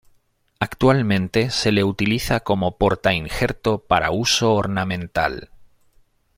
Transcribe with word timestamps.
Actualmente 0.59 1.51
se 1.51 1.71
le 1.71 1.83
utiliza 1.83 2.39
como 2.39 2.75
porta‐injerto 2.79 3.77
para 3.85 4.09
uso 4.09 4.51
ornamental. 4.55 5.51